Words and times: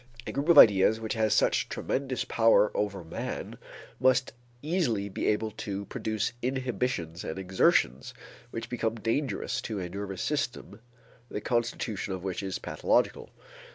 A 0.25 0.31
group 0.31 0.49
of 0.49 0.57
ideas 0.57 0.99
which 0.99 1.13
has 1.13 1.31
such 1.31 1.69
tremendous 1.69 2.25
power 2.25 2.71
over 2.75 3.03
man 3.03 3.59
must 3.99 4.33
easily 4.63 5.09
be 5.09 5.27
able 5.27 5.51
to 5.51 5.85
produce 5.85 6.33
inhibitions 6.41 7.23
and 7.23 7.37
exertions 7.37 8.11
which 8.49 8.67
become 8.67 8.95
dangerous 8.95 9.61
to 9.61 9.77
a 9.79 9.89
nervous 9.89 10.23
system 10.23 10.79
the 11.29 11.39
constitution 11.39 12.15
of 12.15 12.23
which 12.23 12.41
is 12.41 12.57
pathological. 12.57 13.29